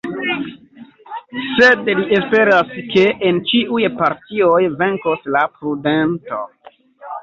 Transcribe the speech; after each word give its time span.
Sed 1.57 1.91
li 1.99 2.07
esperas 2.21 2.73
ke 2.97 3.05
en 3.31 3.41
ĉiuj 3.53 3.85
partioj 4.03 4.67
venkos 4.83 5.33
la 5.39 5.49
prudento. 5.57 6.47